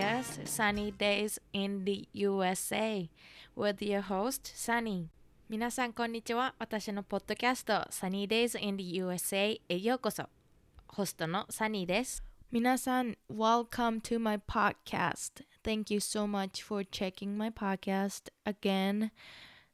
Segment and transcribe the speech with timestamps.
[0.00, 3.10] podcast Sunny Days in the USA
[3.54, 5.08] with your host Sunny
[5.50, 10.24] 皆さんこんにちは私のポッドキャスト Sunny Days in the USA へようこそ
[10.88, 19.10] ホストの Sunny です皆さん Welcome to my podcast Thank you so much for checking my podcast again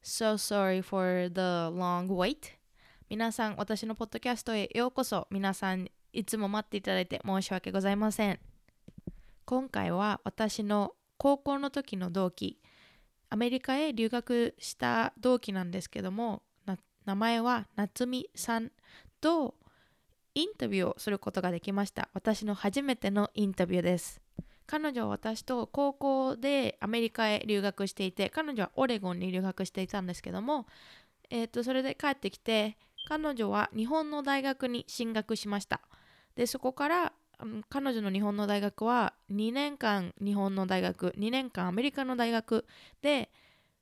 [0.03, 2.57] So sorry for the long wait
[3.08, 8.40] 皆さん私のポッドキャストへようこそ皆さんいつも待っていただいて申し訳ございません
[9.46, 12.61] 今回は私の高校の時の同期
[13.31, 16.43] アメリカへ留学した同期なんですけども
[17.07, 18.73] 名前は夏美さん
[19.21, 19.54] と
[20.35, 22.11] インタビューをすることができました。
[22.13, 24.21] 私の初めてのインタビューです。
[24.67, 30.67] 彼女は私と高校でアメリカへ留学していて彼女はオレゴンに留学していたんですけども、
[31.31, 32.77] えー、とそれで帰ってきて
[33.09, 35.81] 彼女は日本の大学に進学しました。
[36.35, 37.13] でそこから
[37.69, 42.65] 彼女の日本の大学は2年間日本の大学2年間アメリカの大学
[43.03, 43.31] で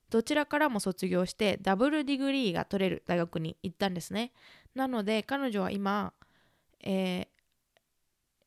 [0.09, 4.31] どちらからも卒業して double degree が取れる大学に行ったんですね。
[4.75, 6.13] なので彼女は今、
[6.83, 7.27] えー、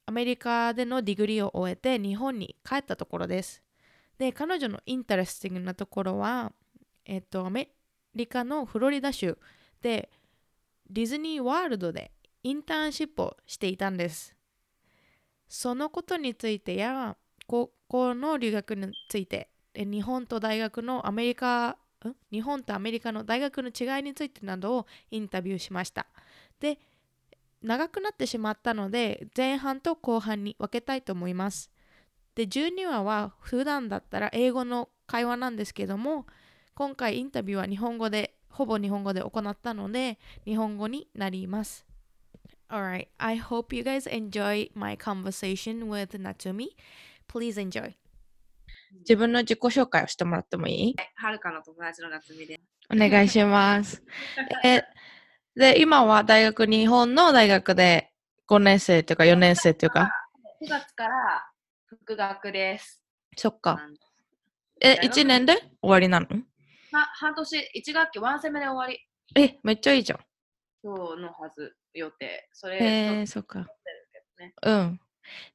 [0.07, 3.63] アメリカでの degree を終えて日本に帰ったところです。
[4.19, 6.53] で彼女の interesting なところは
[7.05, 7.71] えっ、とアメ
[8.15, 9.39] リカのフロリダ州
[9.81, 10.11] で
[10.91, 14.38] ディズニーワールドでインターンシップをしていたんです。
[15.49, 21.79] そのことについてや高校の留学について日本と大学のアメリカ
[22.31, 26.07] 日本とアメリカの大学の違いについてなどをインタビューしました。
[26.61, 26.79] で
[27.63, 31.71] 長くなってしまったので前半と後半に分けたいと思います。
[32.35, 36.27] で12話は普段だったら英語の会話なんですけども
[36.75, 41.88] 今回インタビューは日本語でほぼ日本語で行ったので日本語になります。
[42.71, 46.69] Alright, I hope you guys enjoy my conversation with Natsumi.
[47.27, 47.95] Please enjoy.
[49.01, 50.97] 自分の自己紹介をしてもらってもいい？
[51.17, 52.61] はるかの友達の夏美で。
[52.93, 54.03] お願いします。
[54.65, 54.83] え
[55.55, 58.13] で、今は大学、日本の大学で
[58.49, 60.11] 5年生というか4年生というか
[60.63, 61.51] ？9月から
[61.87, 63.03] 復学です。
[63.37, 63.79] そっか。
[64.81, 66.27] え、1年で終わりなの？
[66.93, 69.01] は半年、1学期、ワンセメで終わり。
[69.43, 70.21] え、めっちゃいいじゃん。
[70.83, 71.75] そうのはず。
[71.95, 72.49] 予定。
[72.53, 73.67] それ、えー、そっか。
[74.63, 75.01] うん。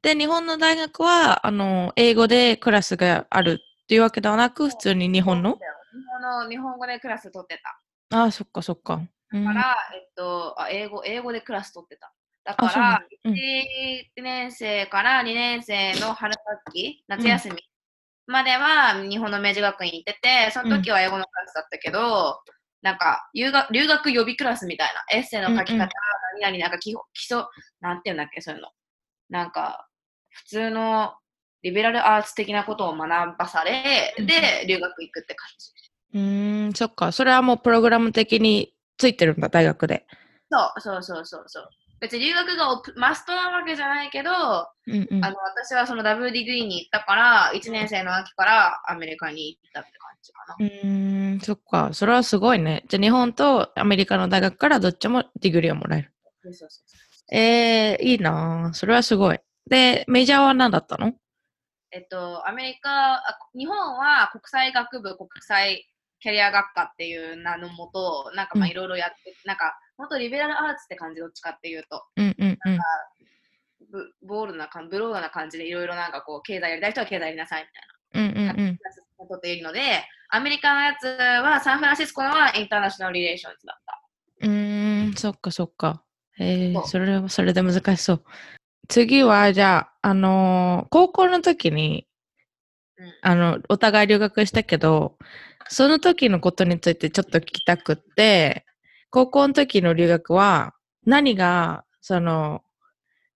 [0.01, 5.53] で、日本の大学は、あの、英語でクラスがあるっていうわけではなく、普通に日本の？
[5.53, 5.59] 日
[6.07, 7.61] 本の日本語でクラス取って
[8.09, 8.17] た。
[8.17, 9.01] ああ、そっかそっか。
[9.31, 12.13] だから、うん、えっとあ、英語、英語でクラス取ってた。
[12.43, 16.33] だから、1年生から2年生の春
[16.65, 17.63] 学期、夏休み
[18.27, 22.41] までは日本の明治学院行ってて、その時は英語のクラスだったけど、
[22.83, 25.87] なんか留学、留学予備クラスみたいな、エッセイの書き方、うんうん、
[26.41, 27.43] 何々、なんか基礎、
[27.81, 28.69] なんていうんだっけ、そういうの。
[29.29, 29.87] なんか、
[30.29, 31.15] 普通の
[31.63, 36.19] リベラルアーツ的なことを学ばされ、うん、で、留学行くって感じ。
[36.19, 36.21] う
[36.69, 37.11] ん、そっか。
[37.11, 40.05] それはもうプログラム的についてるんだ、大学で。
[40.51, 41.69] そうそうそうそうそう。
[42.03, 44.29] 別に留学がマストなわけじゃないけど、
[44.87, 50.57] うんうん、あの私はその double degree に行ったから、1年生の秋からアメリカに行ったって感じかな。
[50.59, 51.91] うん、そっか。
[51.93, 52.83] それはすごいね。
[52.89, 56.13] じゃあ日本とアメリカの大学からどっちも degree をもらえる。
[57.31, 59.39] えー、いいなそれはすごい。
[59.69, 61.13] で、 major は何だったの？
[61.91, 63.21] えっと、アメリカ、
[63.57, 65.87] 日本は国際学部、国際
[66.19, 72.83] キャリア学科っていう名のもと、なんかまあいろいろやって、うん、なんか本当リベラルアーツって感じどっちかっていうと、うんうんうん、なんか
[73.91, 77.93] ブボールな感ブロードな感じでいろいろなんかこう経済やりたい人は経済やりなさいみたいな。
[78.13, 78.79] うんうんうん
[79.29, 84.01] とっているので、アメリカのやつはサンフランシスコのはインターナショナルリレーションズだった。
[84.41, 86.03] うーん、そっかそっか。
[86.39, 88.23] えー、それはそれで難しそう。
[88.89, 92.07] 次は、じゃあ、あのー、高校の時に、
[92.97, 95.17] うん、あの、お互い留学したけど、
[95.69, 98.65] その時のことについてちょっと聞きたくって、
[99.13, 100.73] 高校の時の留学は
[101.05, 102.63] 何が、その、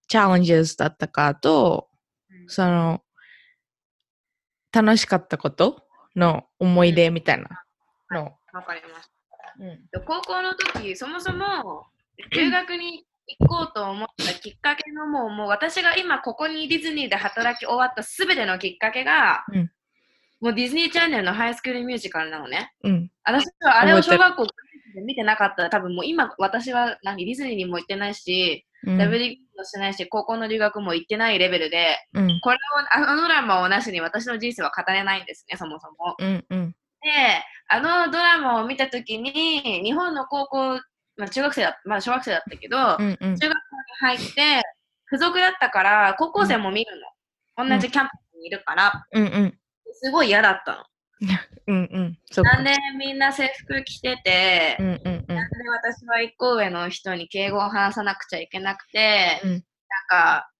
[0.07, 1.87] チャレンジズだったかと、
[2.47, 3.03] その、
[4.73, 5.83] 楽しかったこと
[6.15, 7.63] の思い出みたいな
[8.09, 8.35] の。
[8.53, 9.11] わかります。
[9.59, 11.85] うん、高校の時、そもそも
[12.31, 13.05] 留学に
[13.39, 19.71] 行こうと思ったきっかけのもう、もう私が今ここにディズニーで働き終わったすべてのきっかけが、うん、
[20.39, 22.73] もうディズニーチャンネルのハイスクールミュージカルなのね。
[22.83, 24.51] うん、私はあれを小学校で
[25.01, 32.59] 見てなかったら多分もう今私は何ディズニーにも行ってないし、うん、WD もしてないし、高校の留学も行ってないレベルで、うん、これを、
[32.93, 36.15] あのドラマをなしに私の人生は語れないんですね、そもそも。
[36.19, 37.09] うんうん、で、
[37.69, 40.79] あのドラマを見たときに、日本の高校、
[41.17, 43.57] まあ、中学生だまだ小学生だったけど、うんうん、中学
[43.99, 44.61] 校に入って、
[45.09, 46.91] 付属だったから、高校生も見る
[47.57, 47.67] の。
[47.67, 49.57] 同じキャンプにいるから、うんうん。
[49.93, 50.83] すごい嫌だったの。
[51.67, 52.19] うんうん。
[52.31, 55.01] そなんでみんな制服着てて、うんうんうん。
[55.03, 59.61] なんで私は一個上の人に敬語を話さなくちゃいけなくて、うんなん
[60.09, 60.51] か、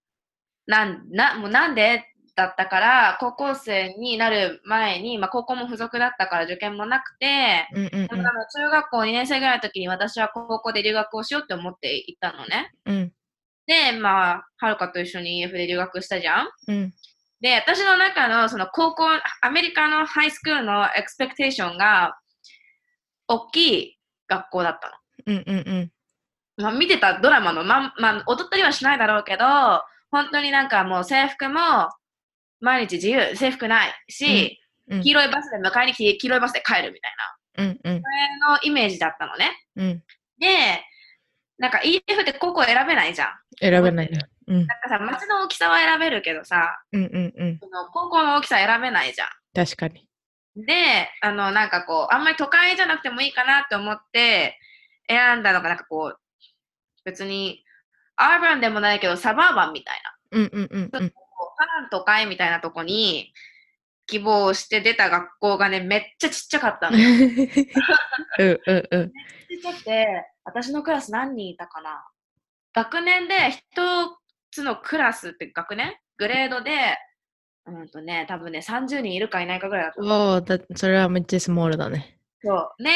[0.66, 2.04] なんなもうなんで
[2.38, 12.72] だったから、高校生になる前に、まあ、高校も付属だったから受験もなくて、うんうんでもあの中学校2年生ぐらいの時に私は高校で留学をしようって思って行ったのね。
[12.86, 13.12] うん。
[13.66, 16.48] で、まあ、はるかと一緒に EF で留学したじゃん。
[16.68, 16.94] うん。
[17.40, 19.04] で、私の中のその高校、
[19.42, 22.18] アメリカのハイスクールのエクスペクテーションが、
[23.28, 25.34] 大きい学校だったの。
[25.34, 25.92] うんうんうん。
[26.56, 29.44] まあ、見てたドラマの、ままあ、踊ったりはしないだろうけど、
[30.10, 31.60] 本当になんかもう制服も
[32.60, 34.68] 毎日自由、制服ないし、うん
[35.02, 37.12] 黄色いバスで迎えに来て、黄色いバスで帰るみたい
[37.58, 39.50] な、うんうんそれのイメージだったのね。
[39.76, 40.02] うん。
[40.38, 40.82] で、
[41.58, 43.28] なんか EF って高校選べないじゃん。
[43.60, 44.18] 選べないね。
[44.48, 47.58] うんなんかさ、街の大きさは選べるけどさ、うんうんうん。
[47.58, 49.28] その高校の大きさ選べないじゃん。
[49.54, 50.08] 確かに。
[50.56, 54.58] で、あの、なんかこう、あんまり都会じゃなくてもいいかなって思って
[55.08, 56.20] 選んだのが、なんかこう、
[57.04, 57.64] 別に、
[58.16, 60.38] アーバンでもないけど、サバーバンみたいな。
[60.38, 61.12] うんうんうんう
[61.58, 63.32] 半都会みたいなとこに
[64.06, 66.96] 希望して出た学校がね、めっちゃちっちゃかったの。
[66.96, 67.72] めっち
[68.38, 69.02] うんうんうん。
[69.02, 69.06] ゃ
[69.48, 70.06] ちっちゃくて、
[70.44, 72.06] 私のクラス何人いたかな
[72.74, 74.18] 学年で一
[74.50, 75.94] つのクラスって学年？
[76.16, 76.96] グレードで、
[77.66, 80.34] うんとね、多分ね、30人いるかいないかぐらいだったの。
[80.36, 82.18] おそれはめっちゃスモールだね。
[82.42, 82.82] そう。
[82.82, 82.90] で、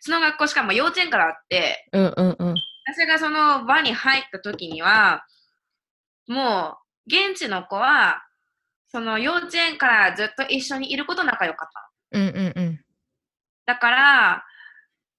[0.00, 2.54] その学校しかも幼稚園からあって、うんうんうん。
[2.86, 5.24] 私がその場に入った時には、
[6.26, 8.22] もう、現地の子は、
[8.88, 11.68] その幼稚園からずっと一緒にいること仲良かっ
[12.12, 12.28] たの。
[12.28, 12.80] うんうんうん。
[13.66, 14.44] だから、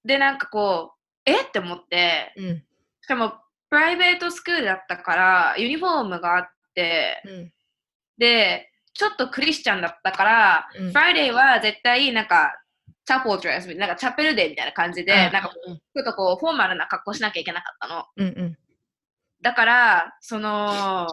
[0.04, 0.94] で、なんかこ
[1.28, 1.42] う、え？
[1.42, 2.64] って思って、うん
[3.02, 3.34] しかも、
[3.76, 7.52] private school だったから、ユニフォームがあって、うん
[8.18, 10.88] で、ちょっとクリスチャンだったから、うん。
[10.88, 12.54] Friday は絶対、なんか、
[13.04, 18.06] チャポードレス、なんかチャペルデーみたいな感じで、あなんか、ちょっとこう、フォーマルな格好しなきゃいけなかったの。
[18.16, 18.58] うんうん。
[19.42, 21.10] だから、その、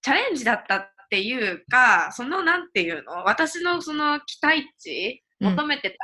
[0.00, 3.24] チャレンジだったっていうか、その、なんていうの？
[3.24, 5.50] 私のその期待値、うん。
[5.56, 5.96] 求めてた、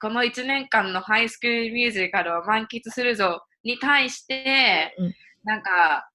[0.00, 5.14] この1年間のハイスクールミュージカルを満喫するぞに対して、うん
[5.46, 6.10] なんか、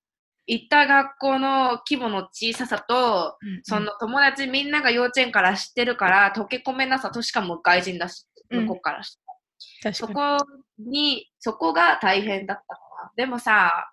[0.46, 3.62] 行った学校の規模の小ささと、うん。
[3.64, 10.40] その友達みんなが幼稚園から知ってるから、溶け込めなさとしかも外人だし、うん向こうからしてそ確かに。
[10.40, 10.46] こ
[10.80, 13.12] に、そこが大変だったかな。
[13.16, 13.90] でもさ、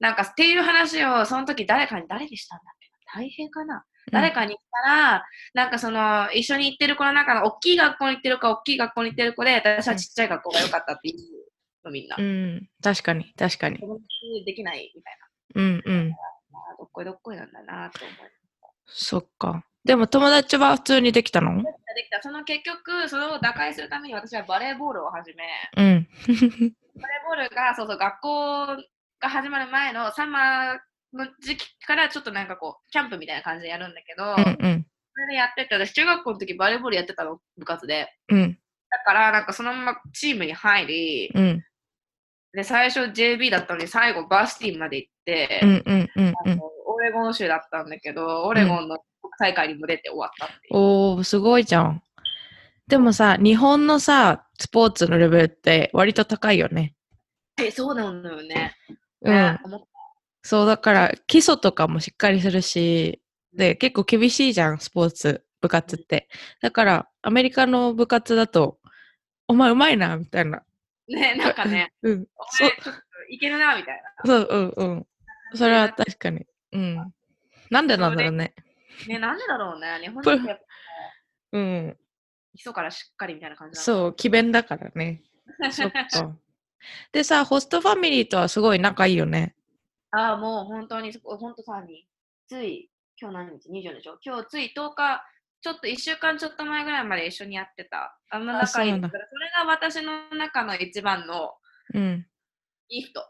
[0.00, 11.16] なんかっていう話をその時誰かに誰にしたんだっけ大変かな、誰かに言ったら、なんかその一緒に行ってる子の中の大きい学校に行ってるか大きい学校に行ってる子で、私はちっちゃい学校が良かったっていう
[11.84, 12.16] のみんな。
[12.18, 12.68] うん。
[12.82, 13.78] 確かに確かに。
[14.44, 15.18] できないみたい
[15.54, 16.08] うんうん。
[16.10, 16.16] な。
[16.16, 18.16] あどっこいどっこいなんだなと思い
[18.86, 19.64] そっか。
[19.84, 21.56] でも友達は普通にできたの？
[21.56, 22.22] できたできた。
[22.22, 25.44] その結局、それを打開するために私はバレーボールを始め、
[25.76, 26.08] うん。
[26.26, 26.72] バレー
[27.26, 28.66] ボールが、そうそう、学校
[29.20, 30.78] が始まる前のサマー
[31.14, 34.86] の時期からちょっとなんかこう、キャンプみたいな感じでやるんだけど、うんうん。
[35.14, 38.12] それでやってて、私中学校の時バレーボールやってたの、部活で。
[38.30, 38.58] うん
[38.90, 41.64] だから、なんかそのままチームに入り、うん
[42.52, 46.34] で、最初 JB だったのに最後バースティーまで行って、うんうんうんうん。
[46.44, 48.98] あのオレゴン州だったんだけど、オレゴンの
[49.38, 50.58] 大会にも出て終わったっていう。
[50.72, 52.02] おー、すごいじゃん。
[52.88, 56.94] でもさ、日本のさ、スポーツのレベルって割と高いよね。
[57.58, 58.74] え、そうなんだよね。
[59.22, 59.58] うん
[60.42, 63.20] そう、だから基礎とかもしっかりするし、
[63.52, 66.28] で、結構厳しいじゃん、スポーツ、部活って。
[66.62, 68.78] だから、アメリカの部活だと、
[69.48, 70.62] お前うまいな、みたいな。
[71.08, 72.26] ね、 なんかね、うん。
[72.36, 73.00] おそう前、ちょっと
[73.30, 74.26] いけるな、みたいな。
[74.26, 75.06] そう、うんうん。
[75.54, 76.46] それは確かに。
[76.72, 77.14] うん。
[77.70, 78.54] なんでなんだろうね。
[79.06, 79.98] ね、なんでだろうね。
[80.00, 80.66] 日本プ人って
[81.52, 81.98] うん。
[82.54, 85.22] 基礎からしっかりみたいな感じそう、詭弁だからね。
[85.70, 86.00] そっか。
[87.12, 89.54] でさ、ホストファミリーとはすごい仲いいよね。
[90.10, 92.06] ああ、もう本当に、そこ本当さに、
[92.46, 94.18] つい、今日何日 ?20 でしょ？
[94.24, 95.22] 今日つい10日、
[95.60, 98.18] ちょっと1週間ちょっと前ぐらいまで一緒にやってた。
[98.30, 99.22] あん仲いいからそれ
[99.56, 101.54] が私の中の一番の
[101.94, 102.26] うん。
[102.88, 103.20] ギフト。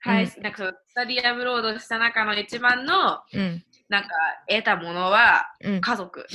[0.00, 3.64] はい、なんかそう、スタディアブロードした中の一番の、うん。
[3.88, 4.10] なんか、
[4.48, 5.80] 得たものはうん。
[5.80, 6.26] 家族。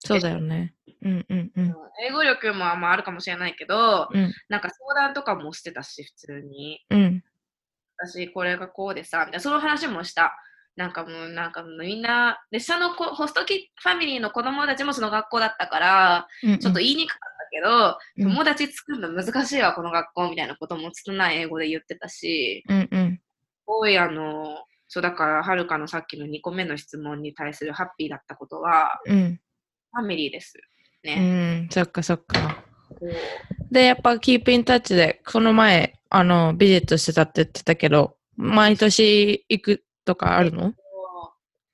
[0.00, 0.74] そうだよね。
[1.02, 1.74] うんうんうん。
[2.06, 6.80] 英語力もまああるかもしれないけど、うんなんか相談とかもしてたし、普通に。
[6.90, 7.24] うん。
[7.98, 10.36] 私これがこうでさ、みたいな、その話もした。
[10.78, 16.58] なんかもう、なんかもうみんな、で、下の子ホストキファミリーの子供たちもその学校だったから、うん。
[16.60, 23.16] ちょっと言いにくかったけど、うん友達作るの難しいわ、この学校みたいなことも拙い英語で言ってたし、うんうん。
[23.16, 23.20] す
[23.66, 29.40] ごいあの、そうだから、はるかのさっきの2個目の質問に対するハッピーだったことは、うん。
[29.92, 30.54] ファミリーです。
[31.02, 31.62] うね。
[31.66, 32.62] ん、そっかそっか。
[33.72, 40.62] で、やっぱキープインタッチで、この前、あの、ビジットしてたって言ってたけど、毎年行くとかあるの？
[40.62, 40.72] そう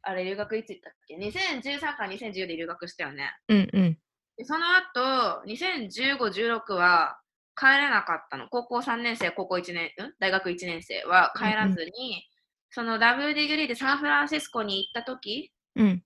[0.03, 3.31] あれ、留学いつ行ったっけ ?2013 か2014で留学したよね。
[3.49, 3.99] うんうん。
[4.37, 7.19] でその後、2015、16は
[7.57, 8.49] 帰れなかったの。
[8.49, 9.91] 高校3年生、高校1年、ん？
[10.19, 12.25] 大学1年生は帰らずに、
[12.71, 16.03] そのダブルディグリーでサンフランシスコに行った時うん。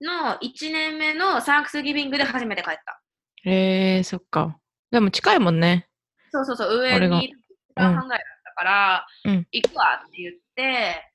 [0.00, 3.02] の1年目のサンクスギビングで初めて帰った。
[3.44, 4.56] へえー、そっか。
[4.90, 5.88] でも近いもんね。
[6.32, 7.34] そうそうそう、上に1時
[7.74, 10.40] 間半ぐらいだったから、うん行くわって言って、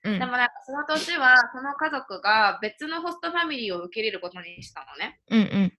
[0.04, 5.20] うんでもなんかその年はその家族が別のホストファミリーを受け入れることにしたのね。
[5.30, 5.74] うんうん。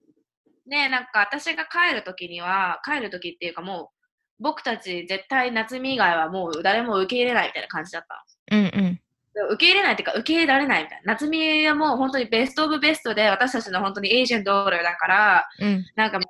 [0.69, 8.61] で、なんか私が帰るときには、帰るときっていうかもう、僕たち絶対夏美以外はもう誰も受け入れないみたいな感じだったの。
[8.61, 9.01] うんうん。
[9.35, 11.13] で受け入れないっていうか、受け入れられないみたいな。
[11.15, 16.25] 夏美はもう本当に best of best で、私たちの本当にエージェントだから、うんなんかも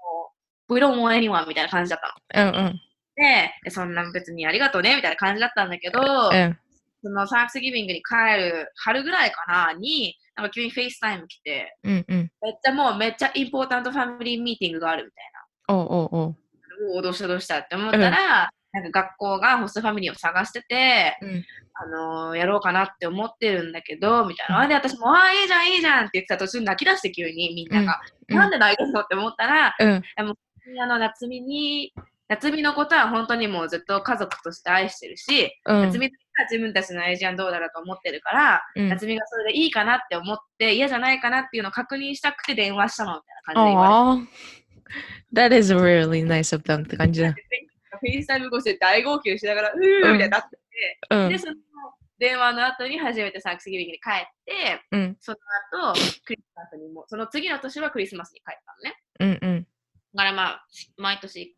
[0.68, 2.00] う、We don't want anyone みたいな感じだっ
[2.32, 2.48] たの。
[2.48, 2.80] うんうん。
[3.16, 6.58] で、でそんな別にありがとうねみたいな感じだったんだけど、うん
[7.06, 12.30] その Thanksgiving に帰る春ぐらいかなに、なんか急に FaceTime 来て、うんうん。
[12.42, 15.24] めっちゃもうめっちゃ important family meeting があるみたい
[15.68, 15.74] な。
[15.74, 16.36] おうおうおう。
[16.94, 21.44] おおどうしたどうしたって思ったら、なんか学校がホストファミリーを探してて、うん
[21.78, 24.56] あのーやろうかなって思ってるんだけど、みたいな。
[24.56, 31.92] うんあで、私も、ああ、いいじゃん、いいじゃんって言ってた途中泣き出して急にみんなが、うんなんで泣いてんのって思ったら、うんあの、夏美に、
[32.28, 36.12] 夏美のことは本当にもうずっと家族として愛してるし、うん夏美は
[36.44, 38.88] 自分たちのエージェントどうだろうと思ってるから、うん。
[38.88, 44.32] 夏美がそれでいいかなって思って、嫌じゃないかなっていうのを確認したくて電話したのみたいな感じで言われて。
[45.40, 45.50] Aw.
[45.50, 47.32] That is really nice of them って感じだ。
[47.32, 51.38] FaceTime 越しで大号泣しながら、うーみたいになってて、うんで、。
[51.38, 51.54] その
[52.18, 59.38] 電話の後に初めて Thanksgiving に帰って、うんその後、クリスマスにも、その次の年はクリスマスに帰ったのね。
[59.42, 59.66] うんうん。
[60.14, 60.66] だからまあ、
[60.96, 61.55] 毎年一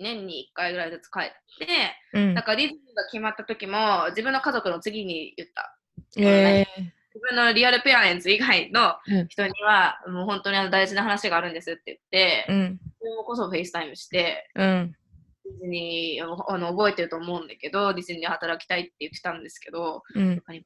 [0.00, 1.24] 年に1回ぐらいずつ帰っ
[1.58, 1.66] て、
[2.12, 2.42] うんだ。
[2.42, 5.78] からディズニーが決まった時も、自分の家族の次に言った。
[6.16, 6.66] え
[7.14, 12.52] 自分の real parents 以外のうん人には、もう本当にあの大事な話があるんですって言って、ー。
[12.52, 12.70] うん。
[12.72, 14.96] 自分こそ FaceTime して、うん。
[15.44, 20.36] ディズニーあの覚えてると思うんだけど、ディズニーで働きたいって言ってたんですけど、うん。
[20.36, 20.64] 他に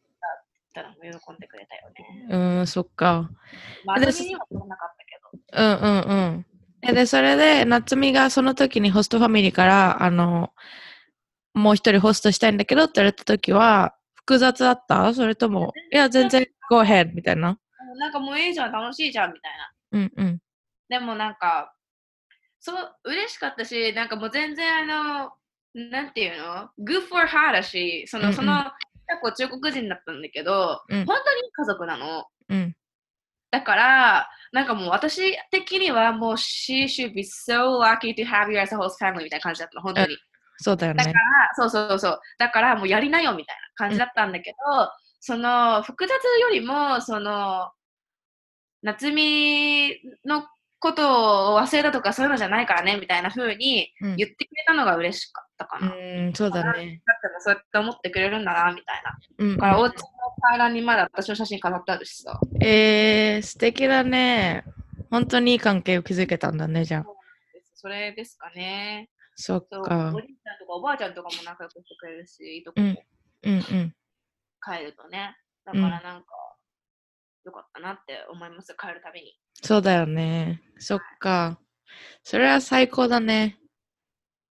[0.69, 2.59] ったら喜んでくれたよね。
[2.59, 3.31] うん、そっか。
[3.85, 5.63] まあ、で私にはなかったけど。
[5.63, 6.47] うんうんうん。
[6.83, 10.53] えで、それで、夏美がその時にホストファミリーから、あの、
[11.55, 15.13] もう一人ホストしたいんだけどって言われた時は、複雑だった？
[15.15, 17.59] それとも、いや、全然、go ahead みたいな？
[17.99, 19.73] なんかもういいじゃん、楽しいじゃんみたいな。
[19.93, 20.39] うんうん。
[20.89, 21.75] でもなんか、
[22.61, 24.85] そう、嬉しかったし、なんかもう全然あ
[25.25, 25.33] の、
[25.91, 28.65] なんていうの ?good for her だし、その、うんうんその、
[29.09, 32.27] 結構中国人だったんだけど、うん本当に家族なの。
[32.51, 32.77] うん。
[33.51, 40.17] だから、なんかもう私的にはもう she should be so lucky to have you as a host family みたいな感じだったの、本当に。
[40.59, 41.19] そうだよねだから。、
[41.57, 42.21] そうそうそう。
[42.39, 44.91] だからもうやりなよみたいな感じだったんだけど、
[45.21, 47.71] その複雑よりも、その、
[48.83, 50.45] 夏美の
[50.79, 55.89] ことを忘れたとかそういうのじゃないからねみたいな風にうん言ってくれたのが嬉しかったかな。
[55.89, 57.03] だってうん、そうだね。
[57.07, 59.19] もそうやって思ってくれるんだなみたいな。
[59.39, 59.93] うんだからお家の
[60.41, 62.41] 階段にまだ私の写真飾ってあるしさ。
[62.63, 64.65] えー、素敵だね。
[65.11, 67.07] 本当にいい関係を築けたんだね、じゃあ。
[67.75, 69.11] それですかね。
[69.37, 70.21] そっかお。
[70.21, 73.03] じいちゃんとかおばあちゃんとかも仲良くしてくれるし、いいとこうんも
[73.45, 73.95] うんうん。
[74.61, 75.37] 帰るとね。
[75.65, 76.27] だからなんか、
[77.45, 79.39] よかったなって思います、帰るたびに。
[79.63, 80.61] そうだよね。
[80.79, 81.59] そっか。
[82.23, 83.59] それは最高だね。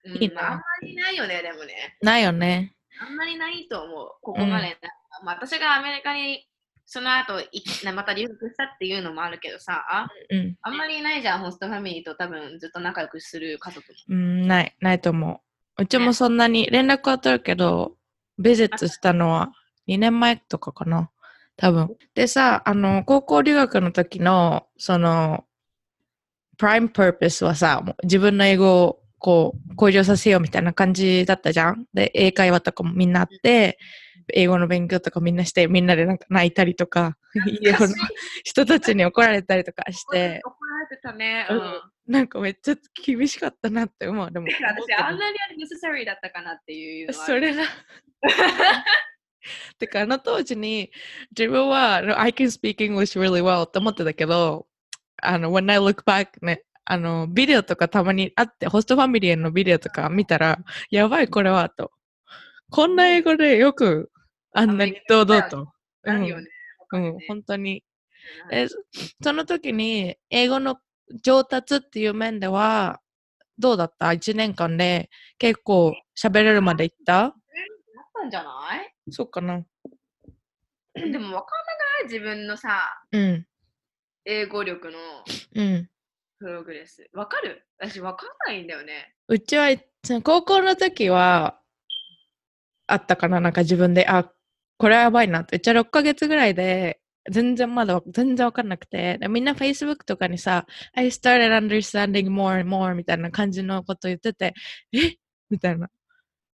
[0.08, 1.98] うんいいなまああんまりないよね、でもね。
[2.02, 2.74] ないよね。
[3.00, 4.78] あんまりないと思う、ここまで。
[5.24, 6.48] まあ、私がアメリカに
[6.90, 10.56] その後いまた留学したっていうのもあるけどさ、うん。
[10.62, 13.96] あんまりいないじゃん、ホストファミリーと多分ずっと仲良くする家族も。
[14.08, 15.42] うん、ない、ないと思
[15.78, 15.84] う。
[15.84, 17.98] うちもそんなに連絡は取るけど、
[18.40, 19.52] ビジットしたのは
[19.90, 21.12] 2年前とかかな。
[21.58, 21.98] 多分。
[22.16, 25.44] でさ、あの、高校留学の時の、その、
[26.58, 31.86] プライムパーパスはさ、自分の英語をこう、向上させようみたいな感じだったじゃん。
[31.94, 33.78] で、英会話とかもみんなあって、
[34.34, 37.18] 英語の勉強とかみんなして、みんなでなんか泣いたりとか、
[37.62, 37.88] 家の
[38.44, 41.48] 人たちに怒られたりとかして、怒られてたね。
[41.50, 41.82] ううんん。
[42.08, 44.32] なんかめっちゃ厳しかったなって思う。
[44.32, 47.14] でも、私、あんなにあれ necessary だったかなっていう。
[47.14, 47.64] それな。
[49.80, 50.92] てか、あの当時に
[51.38, 54.68] 自分は I can speak English really well って思ってたけど、
[55.22, 61.92] あの、when I look back ね、あの、ビデオとかたまにあって、ホストファミリーのビデオとか見たら、やばいこれはと。
[62.70, 64.10] こんな英語でよく
[64.54, 65.68] あんなに堂々と。
[66.04, 66.24] うん、
[66.94, 67.84] うん、本当に。
[68.52, 68.68] ええ、
[69.22, 70.78] その時に英語の
[71.22, 73.02] 上達っていう面では、
[73.60, 77.22] どうだった ?1 年間で結構喋れるまでいった？
[77.22, 77.34] なっ
[78.14, 78.50] たんじゃな
[78.82, 79.12] い？
[79.12, 79.66] そうかな。
[80.96, 81.36] でも分かんな
[82.02, 82.04] い？
[82.04, 83.46] 自分のさ、うん、
[84.24, 84.98] 英語力の
[85.56, 85.90] うん。
[86.40, 87.10] プログレス。
[87.14, 87.66] 分かる？
[87.80, 89.14] 私分かんないんだよね。
[89.28, 89.70] うちは、
[90.04, 91.60] その高校の時は、
[92.88, 93.40] あったかな？
[93.40, 94.32] なんか自分で、あ、
[94.78, 95.58] これはやばいなって。
[95.58, 104.54] うちは6ヶ月ぐらいで、全然まだわ全然わかんなくて、でみんな Facebook とかにさ、I started understanding more and more みたいな感じのこと言ってて、
[104.94, 105.16] え？
[105.50, 105.90] みたいな。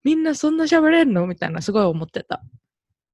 [0.04, 1.26] みんなそんな喋れんの？
[1.26, 2.40] みたいな、すごい思ってた。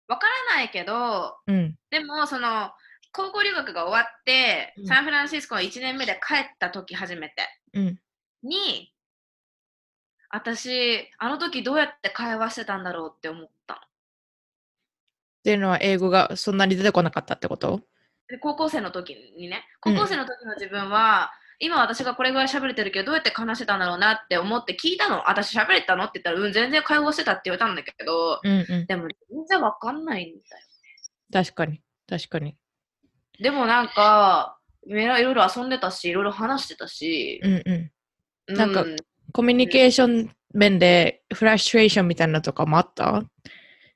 [0.08, 1.74] 分からないけど、うん。
[1.90, 2.70] でもその
[3.16, 7.34] 高校留学が終わって、うんサンフランシスコの1年目で帰った時初めて
[7.72, 7.98] うん。
[8.42, 8.92] に
[10.28, 13.82] 私あの時どうやって会話してたんだろうって思ったのっ
[15.44, 17.80] ていうのは英語がそんなに出てこなかったってこと？
[18.28, 21.30] で高校生の時にね高校生の時の自分は、
[21.60, 28.86] 今私がこれぐらい喋れてるけどどうやって話してたんだろうなって思って聞いたの私喋れたのって言ったらうん全然会話してたって言われたんだけどうんうん。
[28.86, 30.42] でも全然わかんないんだよ
[31.32, 31.80] 確かに。
[32.08, 32.56] 確かに。
[33.40, 37.90] でもなんかいろいろ遊んでたしいろいろ話してたし、うんうん。
[38.48, 38.84] うなんか
[39.32, 43.22] コミュニケーション面でフラッシュレーションみたいなのとかもあった？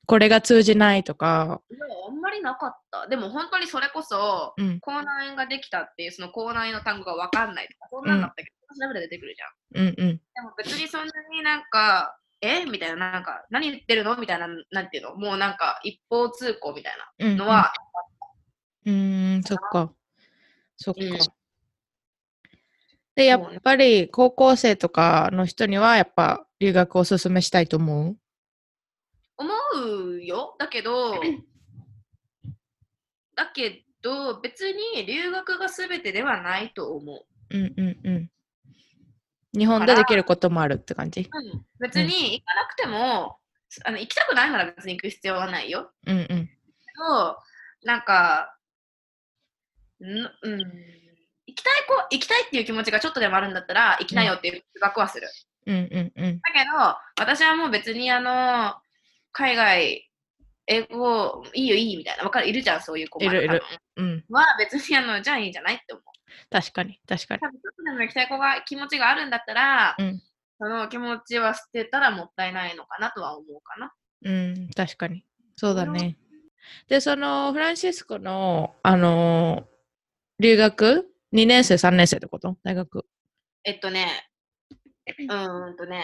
[0.05, 1.61] これが通じないとか。
[2.07, 3.07] あんまりなかった。
[3.07, 4.79] でも本当にそれこそ、うん。
[4.81, 9.87] 口内炎ができたっていうその口内炎の単語がわかんないとか、そんなんだったけど、調べて出てくるじゃん。
[9.87, 10.17] うんうん。
[10.17, 12.65] でも別にそんなになんか、え？
[12.65, 14.17] みたいな、なんか、何言ってるの？
[14.17, 15.15] みたいな、なんていうの？
[15.15, 17.71] もうなんか一方通行みたいうんなのは、
[18.85, 19.91] うん、うーん、そっか。
[20.77, 21.01] そっか。
[21.01, 21.17] うん
[23.13, 28.15] で、やっぱり高校生とかの人には、やっぱ留学をおすすめしたいと思う？
[29.37, 29.49] 思
[30.15, 30.55] うよ。
[30.57, 31.19] だけど、
[33.35, 37.25] だけど、別に留学が全てではないと思う。
[37.49, 38.31] うんうんうん。
[39.59, 41.29] 日本でできることもあるって感じ？
[41.33, 43.39] うん、別に行かなくても、
[43.83, 45.91] あの行きたくないなら別に行く必要はないよ。
[46.07, 46.25] うんうん。
[46.25, 46.33] け
[46.97, 47.37] ど、
[47.83, 48.60] なんか、ん
[50.01, 50.59] うん、
[51.47, 55.27] 行きたい子、行きたいっていう気持ちがちょっとでもあるんだったら、行きなよっていう留学はする。
[55.67, 56.39] うんうんうん。
[56.39, 58.75] だけど、私はもう別にあの、
[59.31, 60.09] 海外、
[60.67, 63.61] 英語、いいよいいみたいな、わかる、いるじゃん、そういう子いるいる
[63.97, 64.25] うん。
[64.29, 66.03] は別にあの、じゃあいいんじゃないって思う。
[66.49, 67.39] 確かに、確かに。
[67.41, 70.21] 多分ちょっとでも行きたい子が気持ちがあるんだったら、うん
[70.63, 73.93] その気持ちは捨てたらもったいないのかなとは思うかな。
[74.23, 75.25] うん、確かに。
[75.55, 76.17] そうだね。
[76.87, 79.70] で、そのフランシスコの、あのー
[80.41, 82.57] 留学 ?2 年生、3年生ってこと？
[82.63, 83.05] 大学。
[83.63, 84.07] えっとね、
[85.29, 86.03] うーんとね、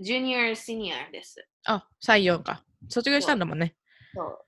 [0.00, 1.46] ジュニア、シニアです。
[1.66, 2.64] あ、採用か。
[2.88, 3.76] 卒業したんだもんね。
[4.14, 4.38] そう。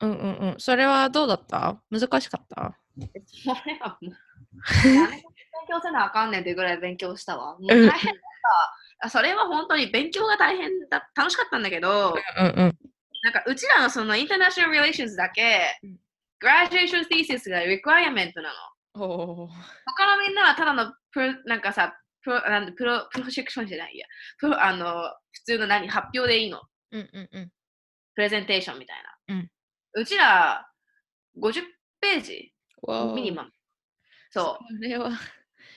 [0.00, 0.54] うんうんうん。
[0.56, 1.82] それはどうだった？
[1.90, 2.78] 難しかった？
[3.26, 4.14] それはもう、
[4.82, 5.20] 何勉
[5.68, 7.58] 強せなあかんねんってぐらい勉強したわ。
[7.60, 7.92] もう大変だっ
[9.00, 9.06] た。
[9.08, 12.78] あそれは本当に勉強が大変だ、楽しかったんだけど、うんうん。
[13.22, 15.98] なんかうちらのそのインターナショナル・リレーションズだけうん、
[16.46, 18.54] グラジュエーション・ティーシスが requirement な
[18.94, 19.04] の。
[19.04, 19.50] おー
[19.84, 24.06] 他のみんなはただのプロ、なんかさ、プロ、なんだプロ、プロジェクションじゃないや。
[24.38, 26.60] プロ、あの、普通の何、発表でいいの。
[26.92, 27.50] うんうんうん。
[28.14, 28.96] プレゼンテーションみたい
[29.28, 29.34] な。
[29.34, 29.50] うん
[29.98, 30.68] うちら、
[31.42, 31.62] 50
[32.00, 32.52] ページ
[33.14, 33.50] ミニマム。
[34.30, 35.08] そそれは。
[35.08, 35.12] う。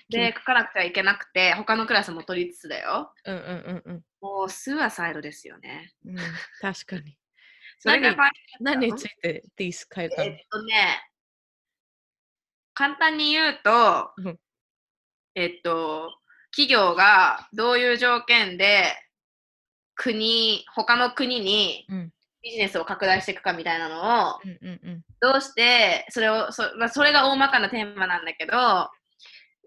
[0.10, 3.12] で、書かなくてはいけなくて、他のクラスも取りつつだよ。
[3.25, 5.93] うんうんうんうんもう、スーアサイドですよね。
[6.05, 6.15] うん。
[6.62, 7.18] 確かに。
[7.85, 8.15] 何
[8.59, 10.23] 何についてティース書いたの？
[10.23, 10.73] えっとね、
[12.73, 14.39] 簡単に言うと、うん
[15.35, 16.11] えっと、
[16.51, 18.83] 企業がどういう条件で
[19.95, 25.01] 国、他の国にうんビジネスを拡大していくかみたいなのを、うんうんうん。
[25.19, 28.89] どうして、それを、そ,、まあ、それが大まかなテーマなんだけど、あ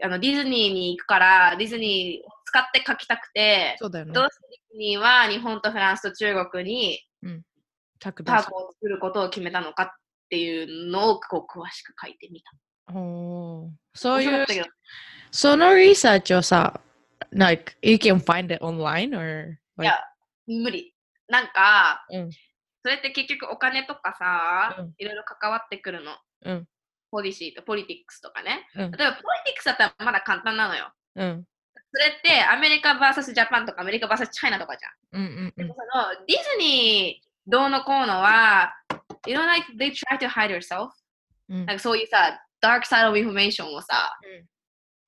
[0.04, 4.22] のディズニーに行くから、ディズニーを使って書きたくて、そうだよねど。
[4.22, 7.42] うしてディズニーは日本とフランスと中国に拓
[8.02, 9.88] パークを作ることを決めたのかっ
[10.28, 12.52] ていうのをこう詳しく書いてみた。
[13.94, 14.46] そういう
[15.30, 16.80] そのリサーチをさ、
[17.30, 19.98] like, you can find it online or いや、
[20.46, 20.94] 無理。
[21.28, 22.30] なんか、うん
[22.84, 26.16] それって結局お金とかさ、うんいろいろ関わってくるの。
[26.44, 26.68] うん
[27.12, 28.66] ポリシーとポリティックスとかね。
[28.74, 30.92] うん例えばポリティックスだったらまだ簡単なのよ。
[31.14, 31.46] うん
[31.94, 35.22] それってアメリカ VS ジャパンとかアメリカ VS チャイナとかじゃん。
[35.22, 38.72] うんうんうんでもそのディズニーどうのこうのは、
[39.26, 40.90] you know, like they try to hide yourself.
[41.48, 44.16] うんなんかそういうさ、dark side of information をさ、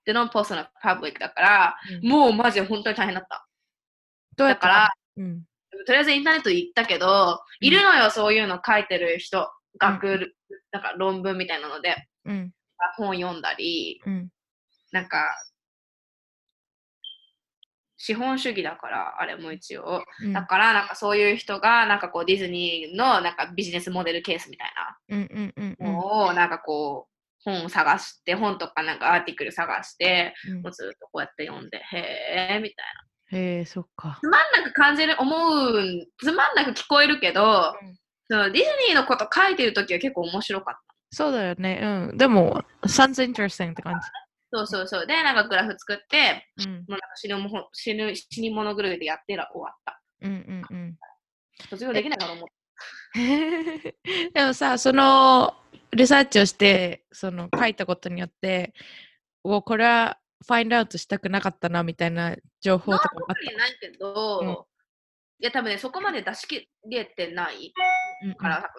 [0.06, 3.46] they don't post on public だから、うんもうマジで本当に大変だった。
[4.36, 4.66] どうやった？
[4.66, 5.42] だから、うん
[5.86, 9.50] とりあえずインターネット行ったけど、いるのよ、そういうの書いてる人。
[9.76, 10.32] 学、
[10.70, 12.52] なんか論文みたいなので、うん。
[12.96, 14.28] 本読んだり、うん。
[14.92, 15.26] なんか、
[18.04, 20.04] 資本主義だから、あれも一応。
[20.20, 24.72] うんだから、なんかそういう人が、なんかこう、ディズニーのなんかビジネスモデルケースみたい
[25.08, 27.14] なのを、なんかこう、
[27.50, 32.86] 本を探して、本とかなんかアーティクル探して、うんもうずっとこうやって読んで、へーみたい
[33.32, 33.38] な。
[33.38, 34.18] へえ、そっか。
[34.20, 40.94] つまんなく感じる、思う、つまんなく聞こえるけど、うんそのディズニーのこと書いてるときは結構面白かった。
[41.10, 41.78] そうだよね。
[42.10, 42.16] うん。
[42.16, 44.00] でも、sounds interesting って感
[44.54, 45.06] そうそうそう。
[45.06, 46.68] で、なんかグラフ作って、じ。
[46.68, 46.74] うん。
[46.76, 50.00] もうなんか死ぬもほ死ぬ死に物狂いでやってら終わった。
[50.22, 50.98] うんうんうん。
[51.68, 52.54] 卒業できないかと思った。
[54.32, 55.56] でもさ、その
[55.92, 58.74] リサーチをして、その書いたことによって、
[59.42, 64.74] おこれはファインドアウトしたくなかったなみたいな情報とかもあっ特にないけど、うん
[65.40, 67.72] いや多分ね、そこまで出し切れてない
[68.22, 68.34] た。
[68.36, 68.72] から、多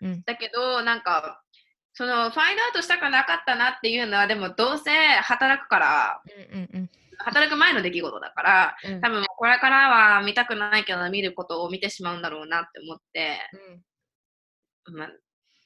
[0.00, 0.10] 分。
[0.10, 1.41] うんだけど、なんか、
[1.94, 6.90] そのファインドアウトしたくなかったなっていうのは、でもどうせ働くから、うんうんうん。
[7.18, 9.00] 働く前の出来事だから、うん。
[9.00, 13.38] 多分これからは見たくないけど見ることを見てしまうんだろうなって思って、
[14.88, 14.96] うん。
[14.96, 15.08] まあ、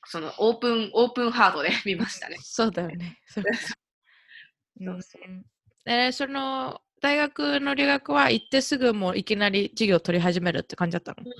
[0.04, 2.36] そのオープン、オープンハートで 見ましたね。
[2.42, 3.18] そうだよね。
[3.26, 3.44] そう
[4.84, 5.30] そうそう。
[5.30, 5.44] ん
[5.86, 11.30] えーその大学の留学は行ってすぐもういきなり授業取り始めるって感じだったの？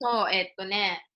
[0.00, 1.06] そう、えっとね、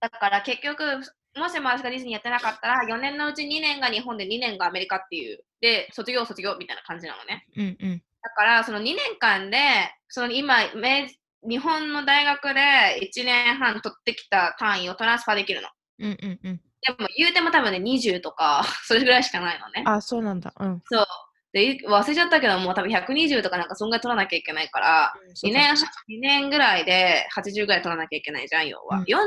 [0.00, 1.00] だから結局、
[1.36, 7.46] もしも私がディズニーやってなかったら、4年のうち2年が日本で2年がアメリカっていう、で、卒業、卒業みたいな感じなのね。
[7.56, 9.58] うんうんだから、その2年間で、
[10.08, 11.08] その今、め
[11.42, 15.68] 日本の大学で1年半取ってきた単位をトランスファーできるの。
[15.98, 19.84] うんうんうんでも、言うても多分ね、20とか、 それぐらいしかないのね。
[19.86, 21.06] あそうなんだうんそう。
[21.52, 25.74] で、忘れちゃったけど、もう多分120とかなんかそんぐらい取らなきゃいけないから、2年、
[26.08, 28.98] 二年ぐらいで80ぐらい取らなきゃいけないじゃん、要は。
[28.98, 29.18] うん40あ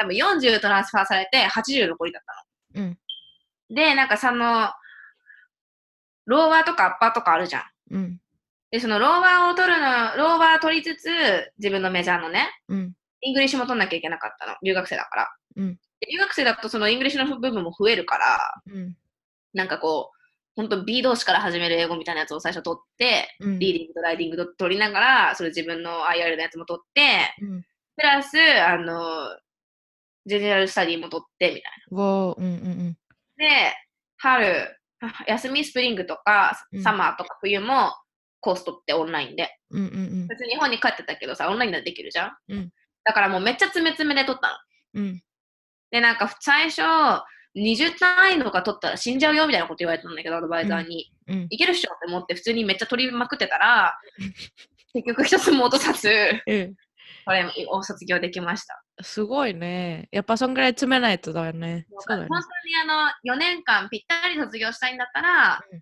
[0.00, 2.22] 多分40トランスファーされて80残りだっ
[2.74, 2.86] たの。
[2.86, 2.98] うん
[3.72, 4.72] で、なんかその、
[6.26, 7.62] ローワーとかアッパーとかあるじゃん。
[7.92, 8.20] うん
[8.70, 14.56] で、その lower を取るの、 lower 取りつつ、自分の major のね、うん English も取んなきゃいけなかったの。
[14.62, 15.28] 留学生だから。
[15.56, 18.96] うんで留学生だとその English の部分も増えるから、うん
[19.52, 20.19] なんかこう、
[20.60, 27.62] 本当 B 動詞から始める英語みたいなやつを最初取って、うん reading と writing と取りながら、それ自分の IR のやつも取って、うん
[27.96, 29.02] プラス、あの、
[30.26, 32.88] general study も取って、みたいわーうんうん
[33.38, 33.46] な。
[33.46, 33.74] で、
[34.18, 34.76] 春、
[35.26, 37.94] 休みスプリングとかうん、サマーとか冬も
[38.40, 39.56] コース取ってオンラインで。
[39.70, 42.32] うんうんうん別に日本に帰ってたけどさ、オンラインでできるじゃん？
[42.48, 42.70] うん
[43.04, 44.62] だからもうめっちゃ詰め詰めで取った
[44.94, 45.02] の。
[45.02, 45.22] うん
[45.90, 46.82] で、なんか最初、
[47.56, 51.12] 20単位とか取ったら死んじゃうよみたいなこと言われたんだけど、アドバイザーに。
[51.28, 51.46] うん。
[51.50, 53.98] いけるっしょって思って普通にめっちゃ取りまくってたら、
[54.94, 56.08] 結局一つも落とさず、
[56.46, 56.74] うん。
[57.24, 58.82] これを卒業できました。
[59.02, 60.08] すごいね。
[60.10, 61.86] やっぱそんぐらい詰めないとだよね。
[61.98, 62.28] そうだよね。
[62.28, 65.80] 本当にあの4年間ぴったり卒業したいんだったら、うん。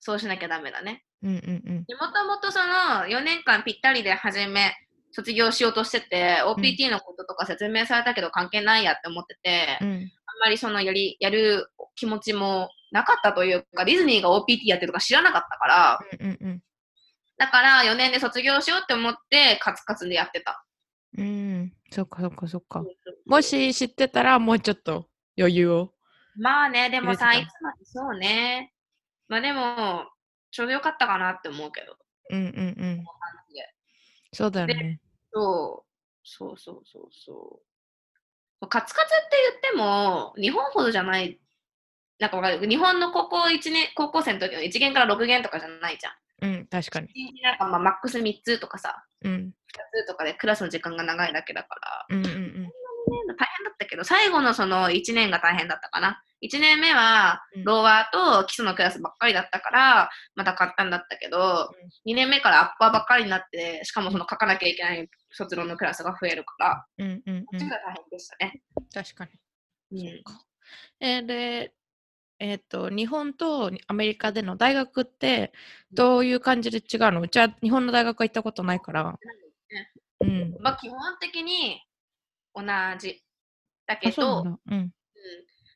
[0.00, 1.04] そうしなきゃダメだね。
[1.20, 4.74] もともとその4年間ぴったりで始め、
[5.10, 16.62] 卒業しようとしてて、OPT のこととか説明されたけど関係ないやって思ってて、うんまりそのやりやる気持ちもなかったというか、ディズニーが OPT やってるとか知らなかったから、うんうん
[17.38, 20.64] だから4年で卒業しようって思って、カツカツでやってた。
[21.16, 21.24] うん。
[21.24, 21.30] う
[21.62, 21.72] ん。
[21.90, 22.84] そっかそっかそっか。
[23.26, 25.06] もし知ってたらもうちょっと
[25.38, 25.92] 余裕を。
[26.36, 28.72] まあね、でもさ、いつまでそうね。
[29.28, 30.06] まあでも、
[30.50, 31.96] ちょうどよかったかなって思うけど。
[32.30, 32.96] うんうんうん。
[32.98, 33.04] で。
[34.32, 35.00] そうだよね。
[35.32, 35.88] そう、
[36.24, 37.68] そうそうそうそう。
[38.66, 41.38] カツカツって言っても、日本ほどじゃない。
[42.18, 42.68] なんかわかる？
[42.68, 46.14] 日本の高校1年、高校生の時の1限から6限とかじゃないじゃん。
[46.40, 51.68] うん確かに1日なんかまあマックス3つとかさ、うん2つとかでクラスの時間が長いだけだか
[52.08, 52.72] ら、うんうんうん
[53.38, 56.22] 大変だったけど、最後のその1年が大変だったかな。
[56.42, 61.70] 1年目はうんローワーと基礎のクラスばっかりだったから、また簡単だったけど、
[62.06, 68.60] 2年目からアッパーばっかりになって、しかもその書かなきゃいけない卒論のクラスが増えるから、うんうんうんこっちが大変でしたね。
[68.92, 69.28] 確か
[69.90, 70.22] にうん
[71.00, 71.72] えーで、
[72.40, 75.52] えっ、と、日本とアメリカでの大学って
[75.92, 77.20] どういう感じで違うの？
[77.22, 79.18] うちは日本の大学は行ったことないから。
[80.20, 80.56] うん。
[80.60, 81.80] まあ、基本的に
[82.54, 82.62] 同
[82.98, 83.22] じ。
[83.86, 84.58] だけど。
[84.70, 84.90] うん。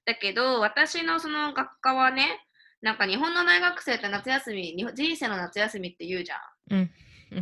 [0.05, 2.47] だけど、私のその学科はね、
[2.81, 6.41] なんか日本の大学生って夏休み、日本人生の夏休みって言うじゃん。
[6.75, 6.91] うん。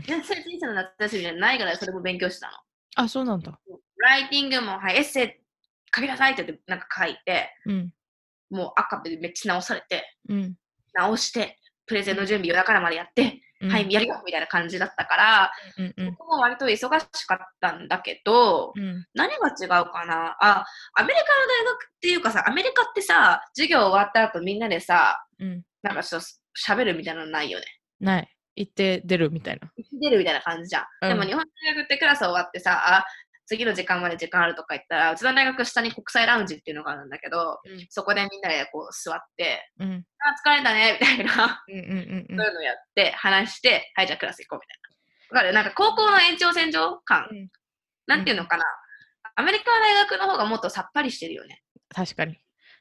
[0.07, 2.53] 全然人生の夏休みじゃないぐらいそれも勉強してたの。
[2.96, 3.59] あ、そうなんだ。
[3.99, 5.40] ライティングも、はい、エッセイ
[5.94, 7.92] 書きなさいって言ってなんか書いて、うん。
[8.51, 10.57] もう赤でめっちゃ直されて、うん。
[10.94, 13.70] 直して、プレゼンの準備夜中からまでやって、うん。
[13.70, 19.07] はい、やるよみたいな感じだったから、うんうんここも割と忙しかったんだけど、うん。
[19.14, 20.37] 何が違うかな？
[20.40, 25.62] あ、アメリカの大学っていうかさ、アメリカってさ、授業終わった後みんなでさ、うん。
[25.83, 26.27] なんかちょっと
[26.73, 27.66] 喋るみたいなのないよね？
[28.01, 28.29] ない。
[28.57, 29.70] 行って出るみたいな。
[30.01, 31.09] 出るみたいな感じじゃん。
[31.09, 33.05] でも日本の大学ってクラス終わってさ、あ、
[33.51, 37.85] 次の時間まで時間あるとか言ったら、うちの大学下に国際ラウンジっていうのがあるんだけど、うん。
[37.91, 44.79] そこでみんなでこう座って、うんあ、疲れたね、みたいな、うんそういうのやって、話して、はい、じゃあクラス行こうみたい
[45.35, 45.41] な。
[45.41, 47.49] わかるなんか高校の延長線上感、うん。
[48.07, 48.65] なんていうのかな。
[49.35, 51.61] アメリカの大学の方がもっとさっぱりしてるよね。
[51.93, 52.39] 確かに。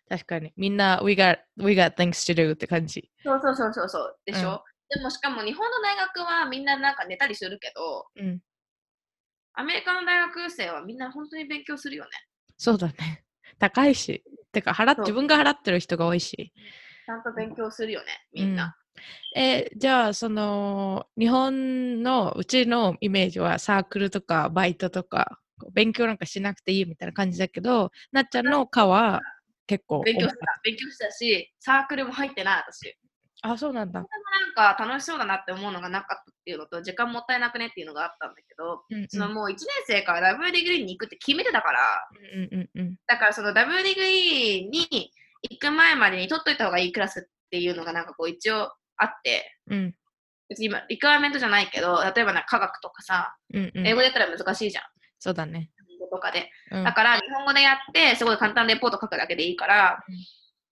[0.07, 0.53] 確かに。
[0.55, 3.09] みんな we got, we got things to do って感じ。
[3.23, 4.17] そうそうそうそうそう。
[4.23, 4.49] でしょ、
[4.91, 4.99] うん。
[4.99, 8.39] でもしかも日本の大学はみんななんか寝たりするけど、うん
[9.59, 12.11] アメリカの大学生はみんな本当に勉強するよね。
[12.57, 13.25] そうだね
[13.59, 16.53] 高いしてか払自分が払ってる人が多いし
[17.05, 18.77] ちゃんと勉強するよね、みんな。
[19.35, 25.39] えじゃあその日本のうちのイメージはサークルとかバイトとか
[25.73, 29.21] 勉強なんかしなくていいみたいな感じだけどなっちゃんの科は
[29.67, 30.61] 結構勉強した。
[30.63, 32.97] 勉強したし、サークルも入ってない、私。
[33.41, 34.05] あそうなんだ、な
[34.73, 41.79] んか楽しそうだなって思うのがなかったっていうのと、時間もったいなくねっていうのがあったんだけど、うんうん、そのもう1年生から double degree に行くって決めてたから、
[42.33, 45.11] うんうんうんだからその double degree に
[45.49, 49.95] 行く前までに取っといた方がいいクラスっていうのがなんかこう一応あって、うん。
[50.49, 53.87] 別に今、 requirement じゃないけど、例えばなんか科学とかさ、うんうん。
[53.87, 54.83] 英語でやったら難しいじゃん。
[55.19, 55.69] そうだね、
[56.11, 56.49] とかで。
[56.71, 56.83] うん。
[56.83, 60.15] だから日本語でやって、すごい簡単なレポート書くだけでいいから、うん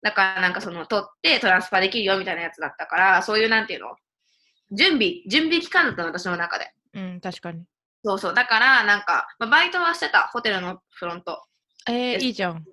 [0.08, 3.88] だからなんかその取ってトランスファーできるよみたいなやつだったから、そういうなんていうの？
[4.72, 6.72] 準備、準備期間だったの、私の中で。
[6.94, 7.66] うん、確かに。
[8.06, 8.34] そうそう。
[8.34, 11.44] だからなんか、まあ、バイトはしてた、ホテルのフロント。
[11.90, 12.64] えー、いいじゃん。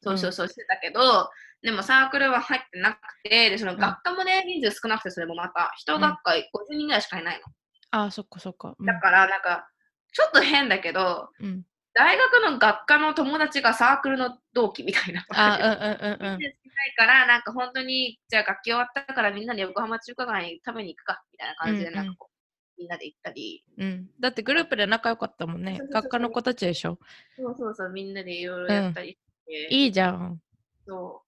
[0.00, 1.28] そうそうそうしてたけど、
[1.62, 7.44] でもサークルは入ってなくて、で、その学科もね、人数少なくて、それもまた、一学科50人ぐらいしかいないの。
[7.90, 8.74] あそっかそっか。
[8.78, 8.86] うん。
[8.86, 9.68] だからなんか、
[10.14, 11.62] ちょっと変だけど、うん
[11.94, 15.24] 大学の学科の友達がサークルの同期みたいな。
[15.28, 16.40] あうんうんうんうん。
[16.40, 16.54] ない
[16.96, 21.94] から、なんか本当に、じゃあ学期終わったからみんなで横浜中華街に食べに行くか、みたいな感じで、うんうん。
[21.96, 25.76] なんかこう、みんなで行ったり、うん、だってグループで仲良かったもんね。
[25.78, 26.02] そうそうそう。
[26.02, 26.98] 学科の子たちでしょ？
[27.36, 30.40] そうそうそう、みんなでいろいろやったりして、いいじゃん。
[30.86, 31.22] そ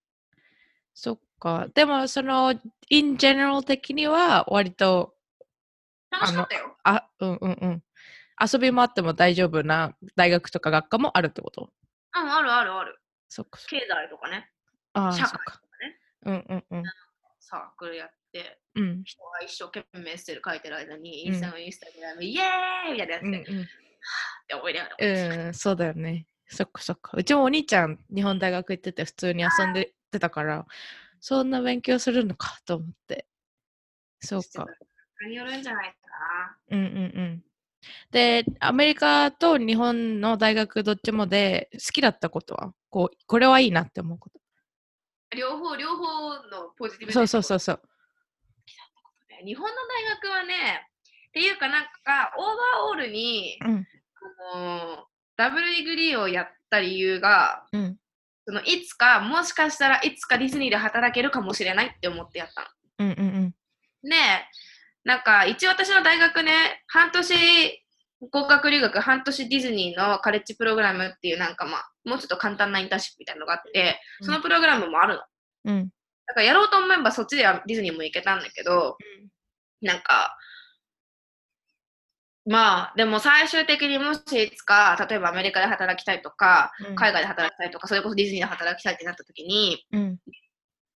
[0.95, 1.69] そっか。
[1.75, 2.55] でもその
[2.89, 5.15] in general 的には割と
[6.11, 6.15] う。
[6.15, 6.77] 楽しかったよ。
[6.85, 7.83] あうんうんうん
[8.41, 11.71] 遊びもあっても大丈夫な大学とか学科もあるってこと？
[12.17, 12.99] うん、あるあるある。
[13.29, 14.51] そっかそっか経済とかね、
[14.93, 16.85] ああ社会とかかね、うんうんうん
[17.41, 23.67] サークルやって、うん人が一生懸命してる書いてる間に、うんインスタのインスタグラム、イエーイみたいなやつで、うんうんっ
[24.47, 25.47] て思いながら。
[25.47, 26.27] うん、そうだよね。
[26.47, 27.17] そっかそっか。
[27.17, 30.67] うちもお兄ちゃん、日本大学行ってて普通に遊んでてたから、
[31.21, 33.27] そんな勉強するのかと思って。
[34.21, 34.67] そうか。
[35.27, 36.89] によるんじゃないかうんうんう
[37.23, 37.45] ん。
[38.11, 44.41] で、アメリカと日本の大学どっちもで好きだったことはこう、これはいいなって思うこな。
[45.37, 47.19] 両方、両方のポジティブと。
[47.19, 47.81] そうそうそうそう。
[49.43, 49.45] う。
[49.45, 50.89] 日本の大学はね、
[51.29, 53.87] っていうかなんか、オーバーオールに、うん
[54.55, 55.05] あの
[55.37, 57.97] ダブルディグリーをやった理由が、うん
[58.47, 62.69] そのいつか、もしかしたらいつかディズニーで働けるかもしれないって思ってやったの。
[62.99, 63.55] うんうんうん。
[64.09, 64.17] で、
[65.05, 67.85] なんか一応私の大学ね、半年
[68.31, 75.21] 合格留学、半年ディズニーのカレッジプログラムっていうなんかまあ、もうちょっと簡単なインターンシップみたいなのがあって、そのプログラムもあるの。
[75.67, 75.91] うん。
[76.27, 78.97] だからやろうと思えばそっちではディズニーも行けたんだけど、
[79.83, 80.37] なんか、
[82.47, 86.95] まあ、でも最終的にもしいつか、例えばアメリカで働きたいとか、うん。
[86.95, 90.19] 海外で働きたいとか、それこそディズニーで働きたいってなった時に、うん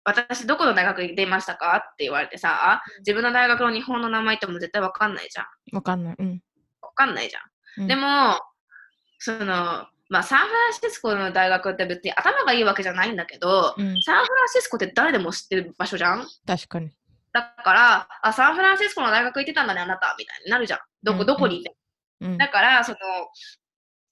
[0.06, 1.76] 私どこの大学に出ましたか？
[1.78, 5.76] って言われてさ、自分の大学の日本の名前ってもう絶対わかんないじゃん。
[5.76, 6.16] わかんない。
[6.18, 6.42] うん。
[6.82, 7.42] わかんないじゃん。
[7.82, 8.40] うんでも、
[9.20, 16.26] その、まあ、サンフランシスコの大学って別に頭がいいわけじゃないんだけど、うん、サンフランシスコって誰でも知ってる場所じゃん？
[16.46, 16.92] 確かに。
[17.34, 20.80] だから、あ、サンフランシスコの大学行ってたんだね、あなた、みたいになるじゃん。
[21.04, 21.70] どこ、うんどこにいて
[22.22, 22.30] も。
[22.30, 22.98] うんだから、その、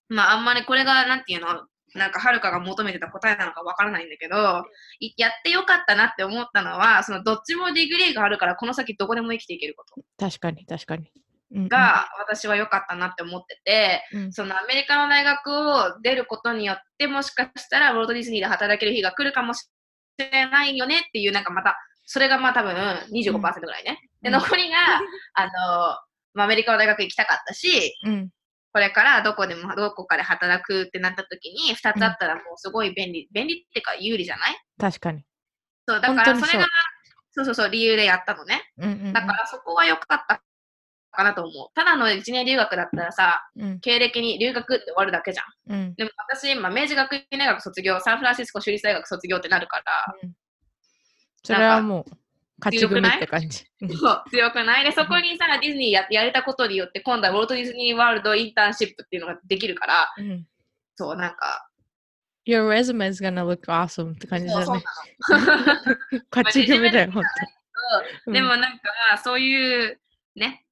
[0.09, 4.63] まあ、あんまりこれが、なんていうの、なんか、はるかが求めてた答えなのかわからないんだけど、
[4.99, 10.01] いやってよかったなって思ったのは、その、どっちも degree があるから、この先どこでも生きていけること。
[10.17, 11.11] 確かに、確かに。
[11.55, 14.33] うんが、私は良かったなって思ってて、うん。
[14.33, 19.67] そのアメリカの大学を出ることによって、もしかしたらウォルト・ディズニーで働ける日が来るかもし
[20.17, 22.73] れないよねっていう、なんかまた、それがまあ多分
[23.11, 23.99] 25%ぐらいね。
[24.23, 24.33] で、うん。
[24.33, 24.77] 残りが、
[25.35, 25.51] あの、
[26.33, 28.29] まあ、アメリカの大学行きたかったし、うん
[28.73, 34.55] これからどこでも、どこかで働くってなった時に、2つあったらもうすごい便利、便利ってか有利じゃない？
[34.79, 35.23] 確かに。
[35.87, 36.67] そう、だからそれが、
[37.31, 38.61] そうそうそう、理由でやったのね。
[38.77, 40.41] うんうんうんだからそこは良かった
[41.11, 41.67] かなと思う。
[41.75, 45.73] ただの1年留学だったらさ、うん経歴に留学って終わるだけじゃん。
[45.73, 49.83] うんでも私今、明治学院大学卒業、サンフランシスコ州立大学卒業ってなるから、
[50.23, 50.33] うん
[51.45, 52.11] それはもう
[52.59, 53.65] 勝ち組って感じ。
[53.81, 54.83] うんそう強くない？
[54.83, 60.45] で、そこにさ、ディズニーややれたことによって、今度はウォルト・ディズニー・ワールド・インターンシップっていうのができるから、うん。
[60.95, 61.69] そう、なんか、
[62.45, 64.81] Your resume is gonna look awesome って感じそうそう
[65.29, 65.97] だね。
[66.31, 67.23] 勝ち組だよ、ほん。
[68.25, 68.31] と。
[68.31, 68.67] でもなんか
[69.09, 69.99] まあ、そういう、
[70.35, 70.65] ね、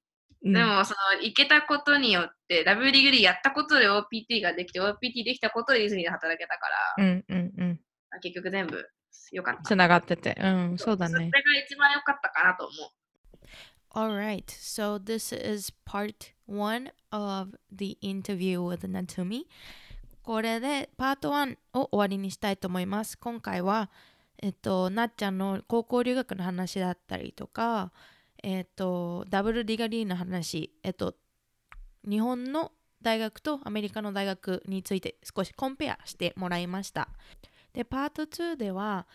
[0.44, 6.68] うん、でもその、行けたことによって、ダブルディグリーやったことで OPT ができて、OPT できたことでディズニーで働けたか
[6.98, 7.80] ら、うんうんうん。
[8.20, 8.86] 結局全部
[9.32, 9.62] 良かった。
[9.62, 10.36] つながってて。
[10.40, 11.30] うん、そうだそれね。
[11.30, 12.90] が一番良かったかなと思う。
[13.94, 19.42] Alright, so this is part one of the interview with Natumi.
[20.22, 23.18] これでパート1を終わりにしたいと思います。
[23.18, 23.90] 今回は、
[24.42, 27.92] えっと、なっちゃんの高校留学の話だったりとか、
[28.42, 31.14] えっと、ダブルディガリーの話、えっと、
[32.08, 32.72] 日本の
[33.02, 37.08] 大学とアメリカの大学について少しコンペアしてもらいました。
[37.73, 39.07] で、パート2では、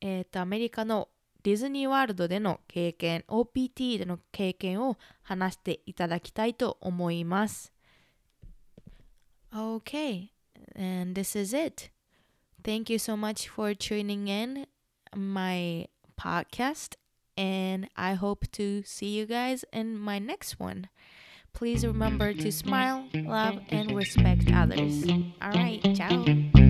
[0.00, 1.08] えっと、アメリカの
[1.42, 7.72] ディズニーワールドでの経験、OPT での経験を話していただきたいと思います。
[9.52, 10.28] Okay,
[10.76, 11.90] and this is it.
[12.62, 14.66] Thank you so much for tuning in
[15.14, 16.96] my podcast,
[17.36, 20.88] and I hope to see you guys in my next one.
[21.52, 25.04] Please remember to smile, love, and respect others.
[25.42, 26.65] All right, ciao.